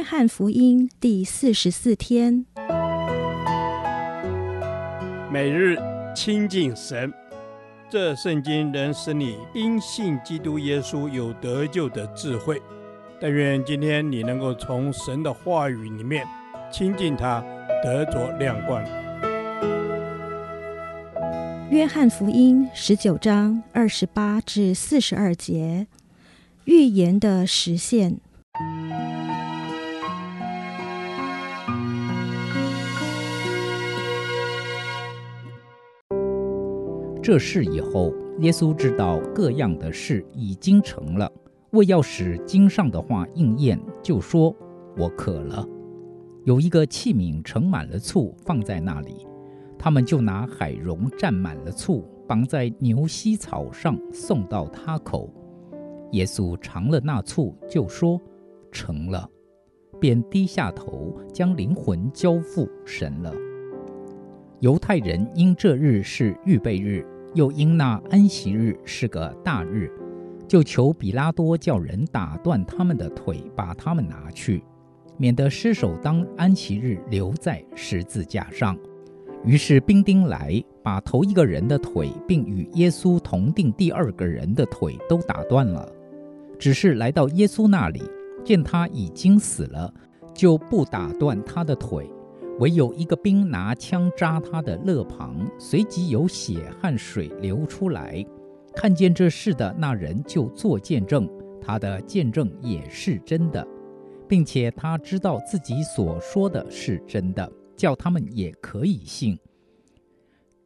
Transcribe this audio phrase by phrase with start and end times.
[0.00, 2.46] 约翰福音第四十四天，
[5.30, 5.76] 每日
[6.16, 7.12] 亲近神，
[7.90, 12.62] 这圣经能使你因信基督耶稣有得救的智慧。
[13.20, 16.26] 但愿今天你能够从神的话语里面
[16.72, 17.44] 亲近他，
[17.84, 18.82] 得着亮光。
[21.68, 25.86] 约翰福音十九章二十八至四十二节，
[26.64, 28.16] 预言的实现。
[37.22, 41.30] 这事以后，耶稣知道各样的事已经成了，
[41.72, 44.54] 为要使经上的话应验，就说
[44.96, 45.66] ：“我渴了。”
[46.44, 49.26] 有一个器皿盛满了醋，放在那里。
[49.78, 55.30] 他们就拿海蓉蘸满了醋，绑在牛膝草上，送到他口。
[56.12, 58.18] 耶稣尝了那醋，就说
[58.72, 59.28] ：“成了。”
[60.00, 63.30] 便低下头，将灵魂交付神了。
[64.60, 69.90] 犹太人因这日是预备日，又因那安息日是个大日，
[70.46, 74.62] 就求比拉多叫人打断他们的腿，把他们拿去，
[75.16, 78.76] 免得失手当安息日留在十字架上。
[79.46, 85.90] 于是兵丁来，把头一个人的腿，并与耶稣同钉第二个人的腿都打断了。
[86.58, 88.02] 只是来到耶稣那里，
[88.44, 89.90] 见他已经死了，
[90.34, 92.06] 就不打断他的腿。
[92.60, 98.24] 唯有一个兵拿枪扎他的肋旁，随即有血和水流出来。
[98.74, 101.28] 看见这事的那人就做见证，
[101.60, 103.66] 他的见证也是真的，
[104.28, 107.50] 并且他知道自己所说的是真的。
[107.76, 109.38] 叫他们也可以信。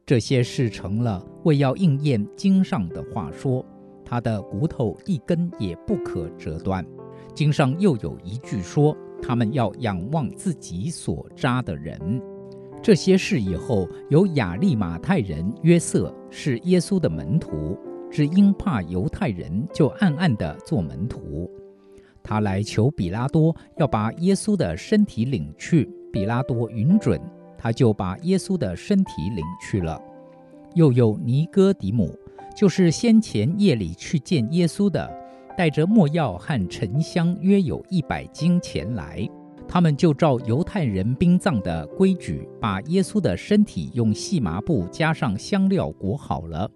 [0.05, 3.65] 这些事成了，为要应验经上的话说
[4.03, 6.85] ：“他的骨头一根也不可折断。”
[7.33, 8.93] 经上又有一句说
[9.25, 12.21] ：“他们要仰望自己所扎的人。”
[12.83, 17.75] 这些事以后，有亚利马太人约瑟是耶稣的门徒，
[18.11, 21.49] 只因怕犹太人，就暗暗地做门徒。
[22.21, 25.89] 他来求彼拉多，要把耶稣的身体领去。
[26.13, 27.19] 彼拉多允准，
[27.57, 29.99] 他就把耶稣的身体领去了。
[30.75, 32.15] 又有尼哥底母，
[32.55, 35.11] 就是先前夜里去见耶稣的，
[35.57, 39.27] 带着没药和沉香，约有一百斤前来。
[39.67, 46.69] 他们就照犹太人殡葬的规矩，把耶稣的身体用细麻布加上香料裹好了。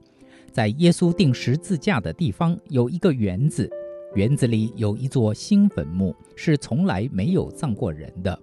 [0.51, 3.69] 在耶稣钉十字架的地方有一个园子，
[4.16, 8.38] 园子里有一座新坟墓，是从来没有葬过人的。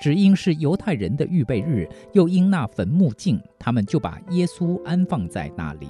[0.00, 5.86] 只因是犹太人的预备日，又因那坟墓近，他们就把耶稣安放在那里。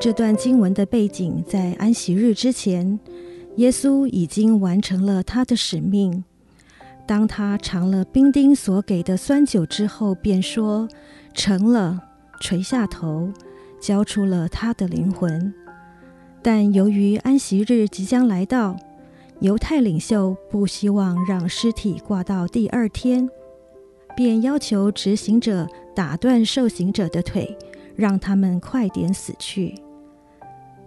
[0.00, 2.98] 这段经文的背景在安息日之前，
[3.56, 6.24] 耶稣已经完成了他的使命。
[7.06, 10.88] 当他尝了兵丁所给的酸酒之后，便说
[11.34, 12.00] ：“成了。”
[12.40, 13.30] 垂下头，
[13.78, 15.52] 交出了他的灵魂。
[16.40, 18.74] 但由于安息日即将来到，
[19.40, 23.28] 犹太领袖不希望让尸体挂到第二天，
[24.16, 27.54] 便要求执行者打断受刑者的腿，
[27.94, 29.74] 让他们快点死去。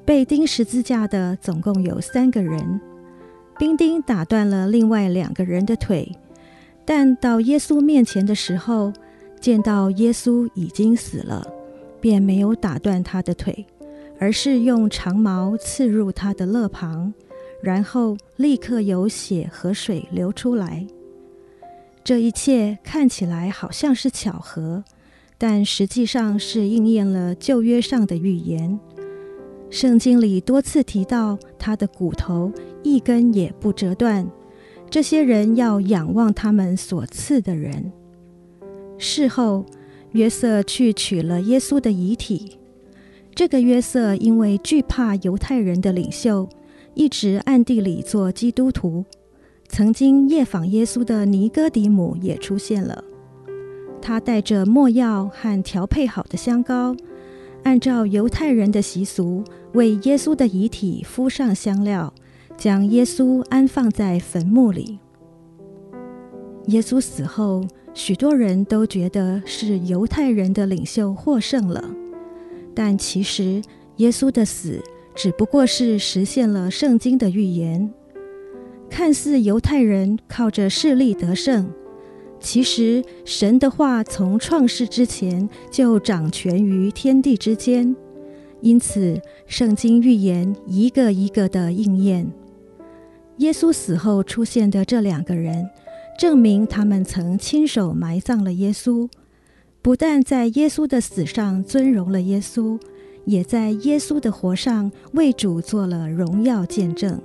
[0.05, 2.81] 被钉十字架的总共有三个人，
[3.57, 6.11] 兵丁打断了另外两个人的腿，
[6.85, 8.91] 但到耶稣面前的时候，
[9.39, 11.45] 见到耶稣已经死了，
[12.01, 13.65] 便没有打断他的腿，
[14.19, 17.13] 而是用长矛刺入他的肋旁。
[17.61, 20.85] 然后立刻有血和水流出来。
[22.03, 24.83] 这一切看起来好像是巧合，
[25.37, 28.77] 但实际上是应验了旧约上的预言。
[29.73, 32.51] 圣经里多次提到他的骨头
[32.83, 34.29] 一根也不折断。
[34.87, 37.91] 这些人要仰望他们所赐的人。
[38.99, 39.65] 事后，
[40.11, 42.59] 约瑟去取了耶稣的遗体。
[43.33, 46.47] 这个约瑟因为惧怕犹太人的领袖。
[46.93, 49.03] 一直暗地里做基督徒。
[49.67, 53.03] 曾经夜访耶稣的尼哥底母也出现了。
[53.99, 56.95] 他带着没药和调配好的香膏，
[57.63, 59.43] 按照犹太人的习俗，
[59.73, 62.13] 为耶稣的遗体敷上香料，
[62.57, 64.99] 将耶稣安放在坟墓里。
[66.67, 71.83] 耶稣死后，许多人都觉得是犹太人的领袖获胜了，
[72.75, 73.61] 但其实
[73.97, 74.81] 耶稣的死，
[75.15, 77.91] 只不过是实现了圣经的预言，
[78.89, 81.69] 看似犹太人靠着势力得胜，
[82.43, 87.95] 其实神的话从创世之前就掌权于天地之间，
[88.59, 92.29] 因此圣经预言一个一个的应验。
[93.37, 95.69] 耶稣死后出现的这两个人，
[96.19, 99.09] 证明他们曾亲手埋葬了耶稣，
[99.81, 102.77] 不但在耶稣的死上尊荣了耶稣，
[103.23, 107.19] 也在耶稣的活上为主做了荣耀见证。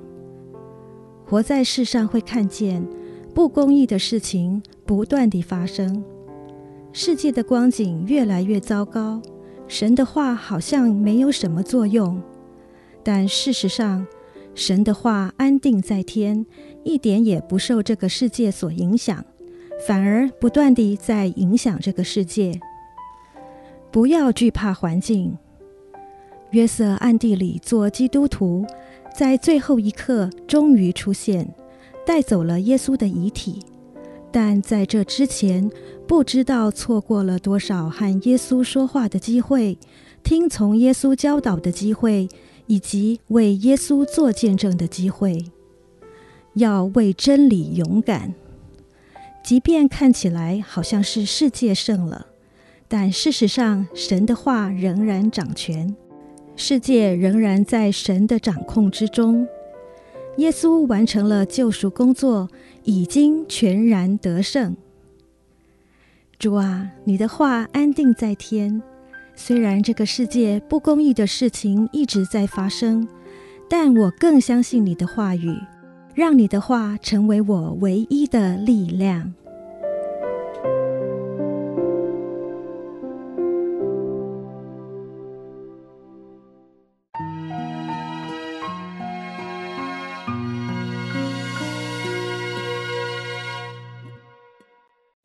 [1.27, 2.87] 活在世上会看见
[3.35, 6.03] 不公义的事情不断地发生，
[6.95, 9.21] 世界的光景越来越糟糕，
[9.67, 12.19] 神的话好像没有什么作用，
[13.05, 14.07] 但事实上，
[14.55, 16.47] 神的话安定在天，
[16.85, 19.23] 一点也不受这个世界所影响，
[19.87, 22.59] 反而不断地在影响这个世界。
[23.91, 25.37] 不要惧怕环境。
[26.53, 28.65] 约瑟暗地里做基督徒，
[29.15, 31.55] 在最后一刻终于出现，
[32.07, 33.63] 带走了耶稣的遗体。
[34.31, 35.71] 但在这之前，
[36.07, 39.79] 不知道错过了多少和耶稣说话的机会，
[40.23, 42.29] 听从耶稣教导的机会。
[42.71, 45.43] 以及为耶稣做见证的机会，
[46.53, 48.35] 要为真理勇敢。
[49.43, 52.27] 即便看起来好像是世界胜了，
[52.87, 55.97] 但事实上，神的话仍然掌权，
[56.57, 59.49] 世界仍然在神的掌控之中。
[60.39, 62.49] 耶稣完成了救赎工作，
[62.85, 64.77] 已经全然得胜。
[66.39, 68.81] 主啊，你的话安定在天。
[69.35, 73.07] 虽然这个世界不公义的事情一直在发生，
[73.69, 75.57] 但我更相信你的话语，
[76.15, 79.35] 让你的话成为我唯一的力量。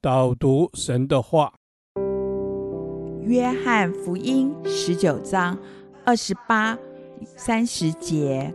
[0.04, 1.54] 导读神的话。
[3.22, 5.58] 约翰福音十九章
[6.04, 6.78] 二十八、
[7.38, 8.54] 三十节，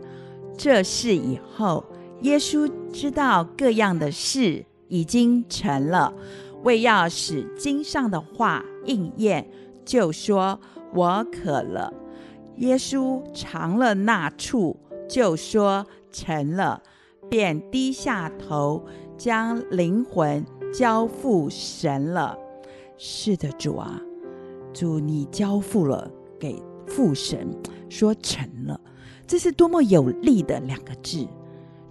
[0.55, 1.83] 这事以后，
[2.21, 6.13] 耶稣知道各样的事已经成了，
[6.61, 9.49] 为要使经上的话应验，
[9.83, 10.59] 就说
[10.93, 11.91] ：“我渴了。”
[12.57, 14.77] 耶稣尝了那醋，
[15.09, 16.83] 就说：“成了。”
[17.27, 18.85] 便低下头，
[19.17, 20.43] 将灵魂
[20.73, 22.37] 交付神了。
[22.97, 24.01] 是的，主啊。
[24.71, 27.49] 主，你交付了给父神，
[27.89, 28.79] 说成了，
[29.25, 31.27] 这是多么有力的两个字。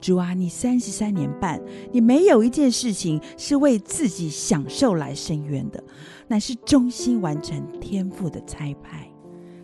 [0.00, 1.60] 主啊，你三十三年半，
[1.90, 5.82] 你没有一件事情是为自己享受来伸冤的，
[6.28, 9.07] 乃是忠心完成天父的差派。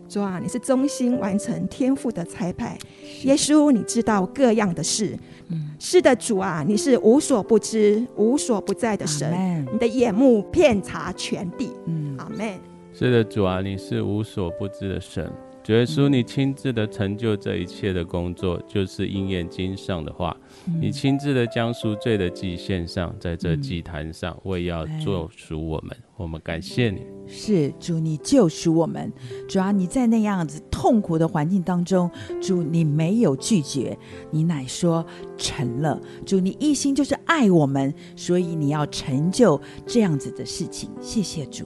[0.07, 2.77] 主啊，你是忠心完成天父的差派。
[3.23, 5.17] 耶稣，你知道各样的事。
[5.49, 9.67] 嗯，是的，主啊，你是无所不知、无所不在的神。
[9.71, 11.71] 你的眼目遍察全地。
[11.85, 12.53] 嗯，阿门。
[12.93, 15.29] 是的，主啊，你是无所不知的神。
[15.65, 20.37] 主耶稣，你亲自的成就这一切的工作，就是应验经上的话。
[20.67, 25.97] 嗯、你亲自的将赎罪的祭献上，在这祭坛上，为要救赎我们。
[25.97, 27.01] 嗯、我们感谢你。
[27.25, 29.11] 是主，你救赎我们。
[29.49, 32.07] 主要，你在那样子痛苦的环境当中，
[32.39, 33.97] 主你没有拒绝，
[34.29, 35.03] 你乃说
[35.35, 35.99] 成了。
[36.27, 40.91] 主，你一心就是爱我们，所以你要成就这样子的事情。
[41.01, 41.65] 谢谢主。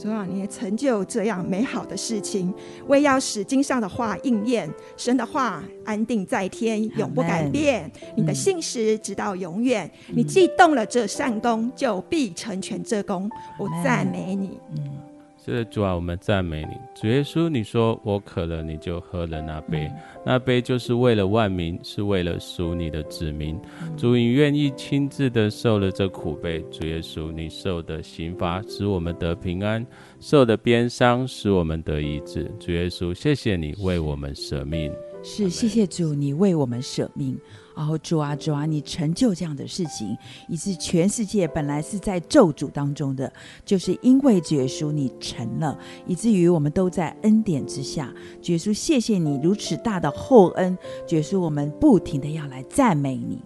[0.00, 2.54] 主啊，你也成就这样美好的事情，
[2.86, 4.66] 为要使经上的话应验。
[4.96, 7.90] 神的话安定在天，永不改变。
[8.16, 9.90] 你的信实直到永远。
[10.08, 13.30] 嗯、你既动了这善功，就必成全这功。
[13.58, 14.58] 我赞美你。
[14.74, 14.99] 嗯
[15.42, 16.76] 是的，主啊，我们赞美你。
[16.94, 23.58] 主耶稣，你说我渴了，你就喝了那杯，嗯、那杯就是为了万民，是为了赎你的子民。
[23.82, 26.60] 嗯、主，你愿意亲自的受了这苦杯。
[26.70, 29.84] 主耶稣，你受的刑罚使我们得平安，
[30.20, 32.44] 受的鞭伤使我们得医治。
[32.60, 34.92] 主耶稣，谢谢你为我们舍命。
[35.22, 37.38] 是，谢谢主，你为我们舍命。
[37.76, 40.14] 然后主啊，主啊，你成就这样的事情，
[40.48, 43.32] 以致全世界本来是在咒诅当中的，
[43.64, 48.12] 就是因为耶稣你成了，以至于我们都在恩典之下。
[48.44, 50.76] 耶稣，谢谢你如此大的厚恩。
[51.08, 53.40] 耶稣，我们不停的要来赞美你。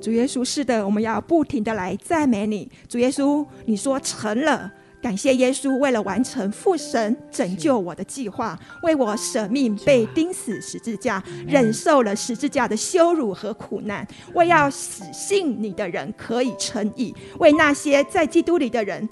[0.00, 2.70] 主耶稣，是的，我们要不停的来赞美你。
[2.88, 4.72] 主耶稣，你说成了。
[5.06, 19.08] 感谢耶稣，为了完成父神拯救我的计划，为我舍命被钉死十字架，忍受了十字架的羞辱和苦难，为要死信你的人可以称义，为那些在基督里的人，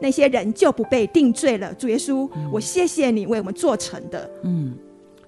[0.00, 1.74] 那些人就不被定罪了。
[1.74, 4.30] 主耶稣，我谢谢你为我们做成的。
[4.44, 4.74] 嗯，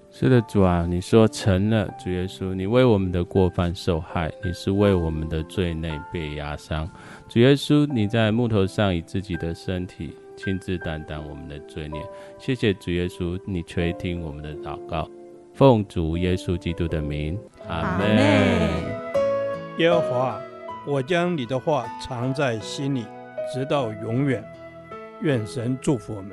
[0.09, 1.87] 是的，主啊，你说成了。
[2.03, 6.89] 主耶稣，你为我们的过犯受害，你是为我们的罪内被压伤。
[7.29, 12.01] 主耶稣，你在木头上以自己的身体亲自担当我们的罪孽。
[12.39, 15.09] 谢谢主耶稣，你垂听我们的祷告。
[15.53, 18.17] 奉主耶稣基督的名，阿门。
[19.77, 20.39] 耶和华，
[20.87, 23.05] 我将你的话藏在心里，
[23.53, 24.41] 直到永远。
[25.21, 26.31] 愿神祝福我们。